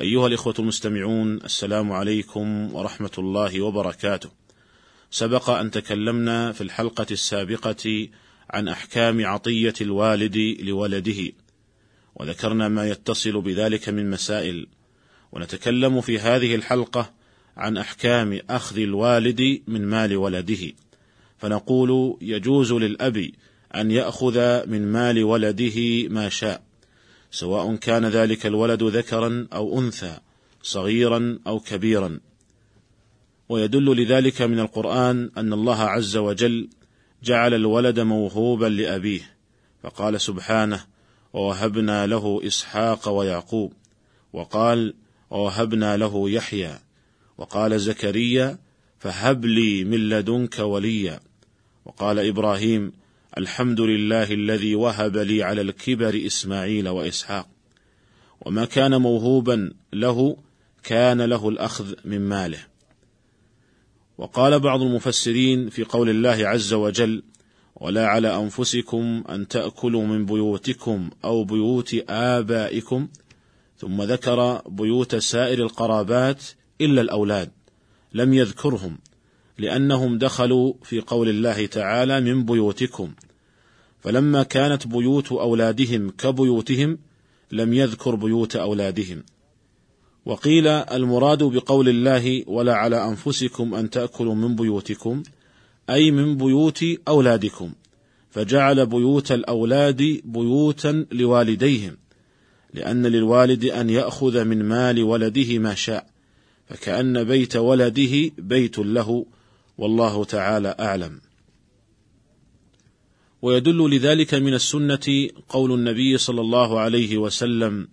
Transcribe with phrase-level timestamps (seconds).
[0.00, 4.30] أيها الإخوة المستمعون السلام عليكم ورحمة الله وبركاته.
[5.10, 8.08] سبق أن تكلمنا في الحلقة السابقة
[8.50, 11.32] عن أحكام عطية الوالد لولده
[12.16, 14.66] وذكرنا ما يتصل بذلك من مسائل
[15.32, 17.12] ونتكلم في هذه الحلقة
[17.56, 20.72] عن أحكام أخذ الوالد من مال ولده.
[21.38, 23.30] فنقول يجوز للأب
[23.74, 26.71] أن يأخذ من مال ولده ما شاء.
[27.32, 30.18] سواء كان ذلك الولد ذكرا أو أنثى
[30.62, 32.20] صغيرا أو كبيرا.
[33.48, 36.68] ويدل لذلك من القرآن أن الله عز وجل
[37.22, 39.36] جعل الولد موهوبا لأبيه
[39.82, 40.84] فقال سبحانه
[41.32, 43.72] ووهبنا له إسحاق ويعقوب
[44.32, 44.94] وقال
[45.30, 46.78] ووهبنا له يحيى
[47.38, 48.58] وقال زكريا
[48.98, 51.20] فهب لي من لدنك وليا
[51.84, 52.92] وقال إبراهيم
[53.38, 57.48] الحمد لله الذي وهب لي على الكبر إسماعيل وإسحاق.
[58.40, 60.36] وما كان موهوبا له
[60.82, 62.58] كان له الأخذ من ماله.
[64.18, 67.22] وقال بعض المفسرين في قول الله عز وجل
[67.76, 73.08] ولا على أنفسكم أن تأكلوا من بيوتكم أو بيوت آبائكم.
[73.78, 76.42] ثم ذكر بيوت سائر القرابات
[76.80, 77.50] إلا الأولاد
[78.14, 78.98] لم يذكرهم.
[79.58, 83.12] لأنهم دخلوا في قول الله تعالى من بيوتكم.
[84.00, 86.98] فلما كانت بيوت أولادهم كبيوتهم
[87.52, 89.22] لم يذكر بيوت أولادهم.
[90.26, 95.22] وقيل المراد بقول الله ولا على أنفسكم أن تأكلوا من بيوتكم
[95.90, 97.72] أي من بيوت أولادكم.
[98.30, 101.96] فجعل بيوت الأولاد بيوتا لوالديهم
[102.74, 106.06] لأن للوالد أن يأخذ من مال ولده ما شاء.
[106.68, 109.26] فكأن بيت ولده بيت له
[109.78, 111.20] والله تعالى أعلم.
[113.42, 117.88] ويدل لذلك من السنة قول النبي صلى الله عليه وسلم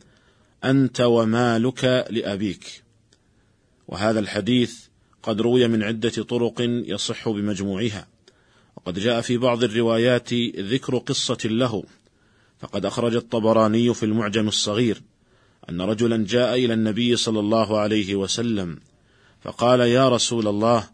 [0.64, 2.84] أنت ومالك لأبيك.
[3.88, 4.80] وهذا الحديث
[5.24, 8.08] قد روي من عدة طرق يصح بمجموعها.
[8.76, 11.84] وقد جاء في بعض الروايات ذكر قصة له.
[12.60, 15.02] فقد أخرج الطبراني في المعجم الصغير
[15.70, 18.80] أن رجلا جاء إلى النبي صلى الله عليه وسلم
[19.42, 20.90] فقال يا رسول الله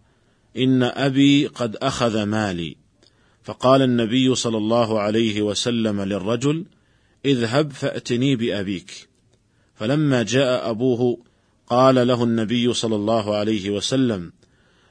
[0.57, 2.75] إن أبي قد أخذ مالي.
[3.43, 6.65] فقال النبي صلى الله عليه وسلم للرجل
[7.25, 9.07] اذهب فأتني بأبيك.
[9.75, 11.17] فلما جاء أبوه
[11.67, 14.33] قال له النبي صلى الله عليه وسلم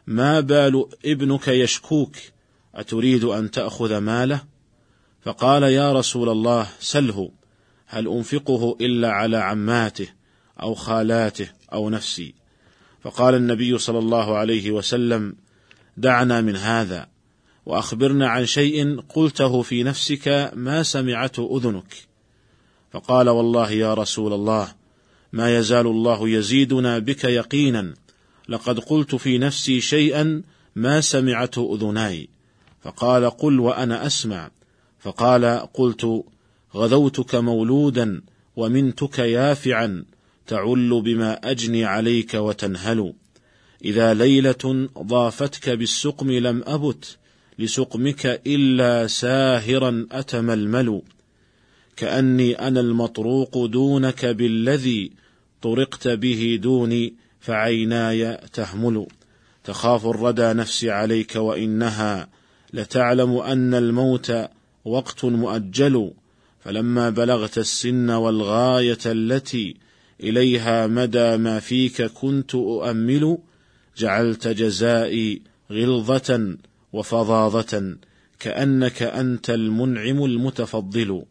[0.07, 2.17] ما بال ابنك يشكوك
[2.75, 4.43] أتريد أن تأخذ ماله؟
[5.23, 7.31] فقال يا رسول الله سله
[7.87, 10.09] هل أنفقه إلا على عماته
[10.63, 12.35] أو خالاته أو نفسي؟
[13.03, 15.37] فقال النبي صلى الله عليه وسلم
[15.97, 17.07] دعنا من هذا
[17.67, 21.95] وأخبرنا عن شيء قلته في نفسك ما سمعته أذنك.
[22.93, 24.75] فقال والله يا رسول الله
[25.33, 27.95] ما يزال الله يزيدنا بك يقينا
[28.49, 30.43] لقد قلت في نفسي شيئا
[30.77, 32.29] ما سمعته أذناي.
[32.83, 34.51] فقال قل وأنا أسمع.
[35.01, 35.45] فقال
[35.75, 36.25] قلت
[36.75, 38.23] غذوتك مولودا
[38.57, 40.05] ومنتك يافعا
[40.47, 43.15] تعل بما أجني عليك وتنهل.
[43.85, 47.19] إذا ليلة ضافتك بالسقم لم أبت
[47.59, 51.03] لسقمك إلا ساهرا أتململ.
[51.97, 55.13] كأني أنا المطروق دونك بالذي
[55.63, 59.07] طرقت به دوني فعيناي تهمل.
[59.65, 62.29] تخاف الردى نفسي عليك وإنها
[62.73, 64.33] لتعلم أن الموت
[64.85, 66.13] وقت مؤجل.
[66.61, 69.77] فلما بلغت السن والغاية التي
[70.21, 73.39] إليها مدى ما فيك كنت أؤمل.
[73.97, 76.57] جعلت جزائي غلظة
[76.93, 77.97] وفظاظة
[78.39, 81.25] كأنك أنت المنعم المتفضل.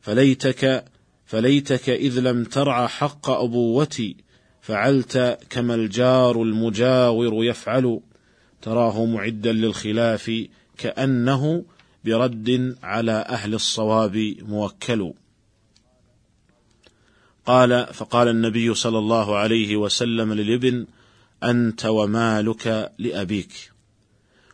[0.00, 0.84] فليتك
[1.26, 4.16] فليتك إذ لم ترع حق أبوتي
[4.60, 8.00] فعلت كما الجار المجاور يفعل.
[8.62, 10.46] تراه معدا للخلاف
[10.78, 11.64] كأنه
[12.04, 15.12] برد على أهل الصواب موكل.
[17.46, 20.86] قال فقال النبي صلى الله عليه وسلم للابن
[21.44, 23.72] أنت ومالك لأبيك.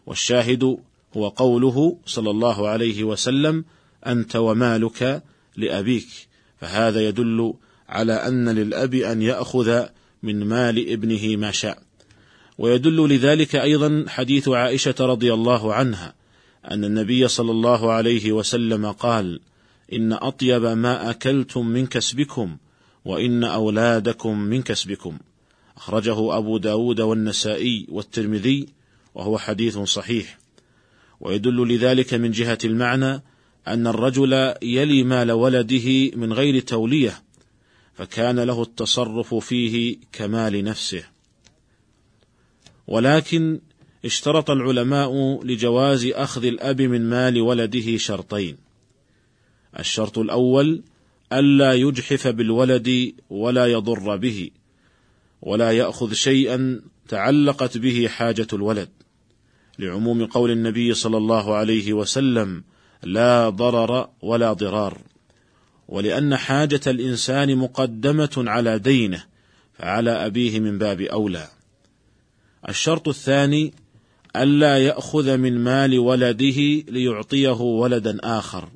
[0.06, 0.78] والشاهد
[1.16, 3.64] هو قوله صلى الله عليه وسلم
[4.06, 5.22] أنت ومالك
[5.56, 6.08] لأبيك.
[6.60, 7.54] فهذا يدل
[7.88, 9.86] على أن للأب أن يأخذ
[10.22, 11.82] من مال ابنه ما شاء.
[12.58, 16.14] ويدل لذلك أيضا حديث عائشة رضي الله عنها
[16.70, 19.40] أن النبي صلى الله عليه وسلم قال
[19.92, 22.56] إن أطيب ما أكلتم من كسبكم
[23.04, 25.18] وإن أولادكم من كسبكم.
[25.78, 28.68] أخرجه أبو داود والنسائي والترمذي
[29.14, 30.38] وهو حديث صحيح.
[31.20, 33.22] ويدل لذلك من جهة المعنى
[33.68, 37.22] أن الرجل يلي مال ولده من غير تولية
[37.94, 41.04] فكان له التصرف فيه كمال نفسه.
[42.86, 43.60] ولكن
[44.04, 48.56] اشترط العلماء لجواز أخذ الأب من مال ولده شرطين.
[49.78, 50.82] الشرط الأول
[51.32, 54.50] ألا يجحف بالولد ولا يضر به.
[55.42, 58.88] ولا يأخذ شيئا تعلقت به حاجة الولد
[59.78, 62.64] لعموم قول النبي صلى الله عليه وسلم
[63.02, 64.98] لا ضرر ولا ضرار.
[65.88, 69.24] ولأن حاجة الإنسان مقدمة على دينه
[69.78, 71.48] فعلى أبيه من باب أولى.
[72.68, 73.74] الشرط الثاني
[74.36, 78.68] ألا يأخذ من مال ولده ليعطيه ولدا آخر.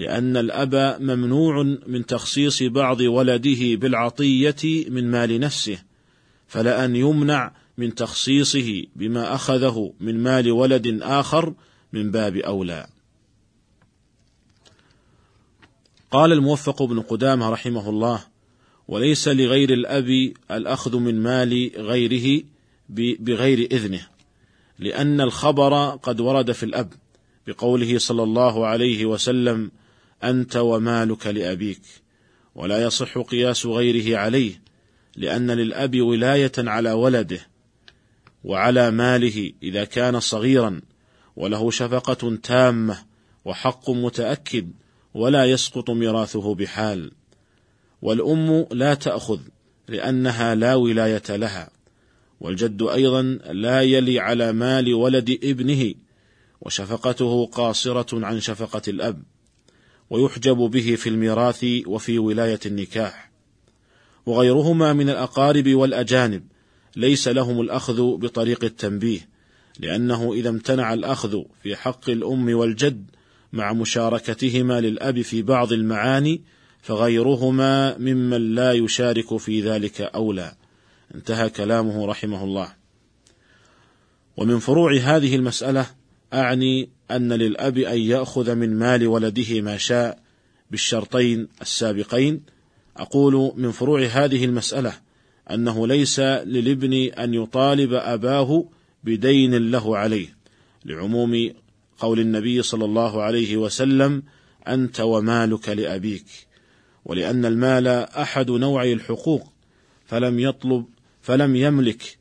[0.00, 5.78] لأن الأب ممنوع من تخصيص بعض ولده بالعطية من مال نفسه
[6.48, 11.54] فلأن يمنع من تخصيصه بما أخذه من مال ولد آخر
[11.92, 12.86] من باب أولى.
[16.10, 18.24] قال الموفق بن قدامة رحمه الله
[18.88, 22.42] وليس لغير الأب الأخذ من مال غيره
[22.88, 24.06] بغير إذنه
[24.78, 26.92] لأن الخبر قد ورد في الأب
[27.46, 29.70] بقوله صلى الله عليه وسلم
[30.24, 31.82] أنت ومالك لأبيك
[32.54, 34.62] ولا يصح قياس غيره عليه
[35.16, 37.40] لأن للأب ولاية على ولده
[38.44, 40.80] وعلى ماله إذا كان صغيرا
[41.36, 42.98] وله شفقة تامة
[43.44, 44.70] وحق متأكد
[45.14, 47.12] ولا يسقط ميراثه بحال.
[48.02, 49.40] والأم لا تأخذ
[49.88, 51.70] لأنها لا ولاية لها
[52.40, 53.22] والجد أيضا
[53.52, 55.94] لا يلي على مال ولد ابنه
[56.60, 59.22] وشفقته قاصرة عن شفقة الأب.
[60.10, 63.30] ويحجب به في الميراث وفي ولاية النكاح.
[64.26, 66.42] وغيرهما من الأقارب والأجانب
[66.96, 69.28] ليس لهم الأخذ بطريق التنبيه
[69.78, 73.10] لأنه إذا امتنع الأخذ في حق الأم والجد
[73.52, 76.42] مع مشاركتهما للأب في بعض المعاني
[76.82, 80.52] فغيرهما ممن لا يشارك في ذلك أولى.
[81.14, 82.72] انتهى كلامه رحمه الله.
[84.36, 85.86] ومن فروع هذه المسألة
[86.32, 90.18] أعني أن للأب أن يأخذ من مال ولده ما شاء
[90.70, 92.42] بالشرطين السابقين.
[92.96, 94.92] أقول من فروع هذه المسألة
[95.50, 98.64] أنه ليس للابن أن يطالب أباه
[99.04, 100.36] بدين له عليه
[100.84, 101.52] لعموم
[101.98, 104.22] قول النبي صلى الله عليه وسلم
[104.68, 106.26] أنت ومالك لأبيك.
[107.04, 109.52] ولأن المال أحد نوعي الحقوق
[110.06, 110.84] فلم يطلب
[111.22, 112.18] فلم يملك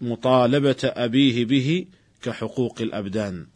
[0.00, 1.86] مطالبة أبيه به
[2.24, 3.46] كحقوق الأبدان.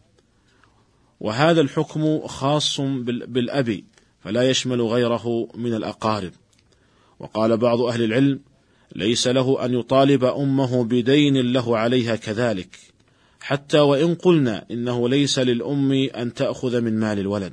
[1.20, 3.80] وهذا الحكم خاص بالأب
[4.20, 6.32] فلا يشمل غيره من الأقارب.
[7.20, 8.40] وقال بعض أهل العلم
[8.96, 12.78] ليس له أن يطالب أمه بدين له عليها كذلك
[13.40, 17.52] حتى وإن قلنا إنه ليس للأم أن تأخذ من مال الولد.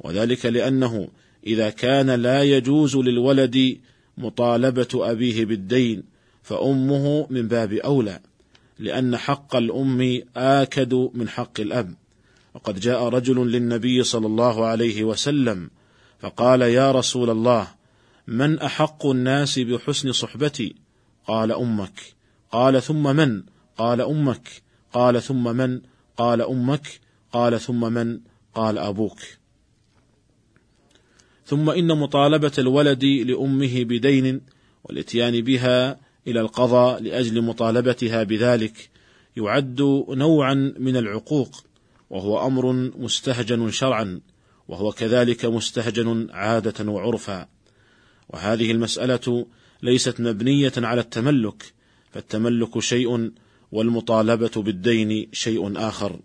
[0.00, 1.08] وذلك لأنه
[1.46, 3.78] إذا كان لا يجوز للولد
[4.18, 6.02] مطالبة أبيه بالدين
[6.42, 8.20] فأمه من باب أولى.
[8.78, 11.94] لأن حق الأم آكد من حق الأب.
[12.54, 15.70] وقد جاء رجل للنبي صلى الله عليه وسلم
[16.18, 17.68] فقال يا رسول الله
[18.26, 20.76] من أحق الناس بحسن صحبتي؟
[21.26, 22.14] قال أمك.
[22.52, 23.42] قال ثم من؟
[23.78, 24.48] قال أمك.
[24.92, 25.80] قال ثم من؟
[26.16, 27.00] قال أمك.
[27.32, 28.20] قال ثم من؟
[28.54, 29.18] قال أبوك.
[31.46, 34.40] ثم إن مطالبة الولد لأمه بدين
[34.84, 38.90] والإتيان بها إلى القضاء لأجل مطالبتها بذلك
[39.36, 41.64] يعد نوعا من العقوق
[42.10, 44.20] وهو أمر مستهجن شرعا
[44.68, 47.48] وهو كذلك مستهجن عادة وعرفا.
[48.28, 49.46] وهذه المسألة
[49.82, 51.72] ليست مبنية على التملك
[52.10, 53.30] فالتملك شيء
[53.72, 56.20] والمطالبة بالدين شيء آخر.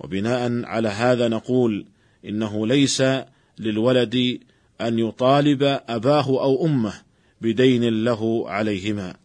[0.00, 1.86] وبناء على هذا نقول
[2.24, 3.02] إنه ليس
[3.58, 4.38] للولد
[4.80, 6.92] أن يطالب أباه أو أمه
[7.40, 9.23] بدين له عليهما.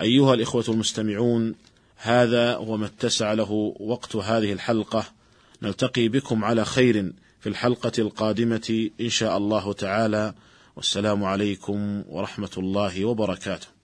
[0.00, 1.54] أيها الإخوة المستمعون
[1.96, 5.04] هذا هو ما اتسع له وقت هذه الحلقة.
[5.62, 10.34] نلتقي بكم على خير في الحلقة القادمة إن شاء الله تعالى.
[10.76, 13.75] والسلام عليكم ورحمة الله وبركاته.